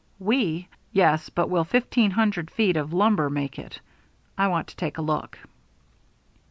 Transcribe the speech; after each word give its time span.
"We! 0.17 0.67
Yes, 0.91 1.29
but 1.29 1.47
will 1.47 1.63
fifteen 1.63 2.09
hundred 2.09 2.49
feet 2.49 2.75
of 2.75 2.91
lumber 2.91 3.29
make 3.29 3.59
it? 3.59 3.81
I 4.35 4.47
want 4.47 4.67
to 4.69 4.75
take 4.75 4.97
a 4.97 5.01
look." 5.03 5.37